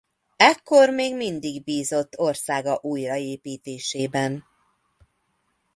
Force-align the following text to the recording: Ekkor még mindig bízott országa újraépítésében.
Ekkor 0.37 0.89
még 0.89 1.15
mindig 1.15 1.63
bízott 1.63 2.17
országa 2.17 2.79
újraépítésében. 2.81 4.43